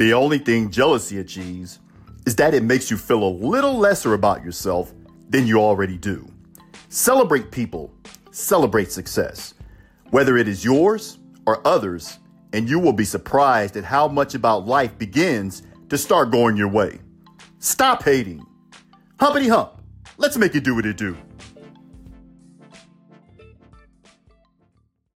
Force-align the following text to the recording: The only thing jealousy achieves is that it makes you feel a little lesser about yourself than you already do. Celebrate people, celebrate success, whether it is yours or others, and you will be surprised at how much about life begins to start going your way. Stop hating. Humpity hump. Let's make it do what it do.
The 0.00 0.14
only 0.14 0.38
thing 0.38 0.70
jealousy 0.70 1.18
achieves 1.18 1.78
is 2.24 2.34
that 2.36 2.54
it 2.54 2.62
makes 2.62 2.90
you 2.90 2.96
feel 2.96 3.22
a 3.22 3.28
little 3.28 3.76
lesser 3.76 4.14
about 4.14 4.42
yourself 4.42 4.94
than 5.28 5.46
you 5.46 5.60
already 5.60 5.98
do. 5.98 6.26
Celebrate 6.88 7.50
people, 7.50 7.92
celebrate 8.30 8.90
success, 8.90 9.52
whether 10.08 10.38
it 10.38 10.48
is 10.48 10.64
yours 10.64 11.18
or 11.44 11.60
others, 11.68 12.18
and 12.54 12.66
you 12.66 12.78
will 12.78 12.94
be 12.94 13.04
surprised 13.04 13.76
at 13.76 13.84
how 13.84 14.08
much 14.08 14.34
about 14.34 14.66
life 14.66 14.96
begins 14.96 15.64
to 15.90 15.98
start 15.98 16.30
going 16.30 16.56
your 16.56 16.68
way. 16.68 16.98
Stop 17.58 18.02
hating. 18.02 18.42
Humpity 19.18 19.48
hump. 19.48 19.82
Let's 20.16 20.38
make 20.38 20.54
it 20.54 20.64
do 20.64 20.76
what 20.76 20.86
it 20.86 20.96
do. 20.96 21.14